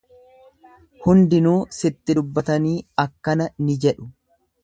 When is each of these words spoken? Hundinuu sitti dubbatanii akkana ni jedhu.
Hundinuu 1.03 1.59
sitti 1.81 2.17
dubbatanii 2.19 2.75
akkana 3.05 3.49
ni 3.67 3.77
jedhu. 3.87 4.09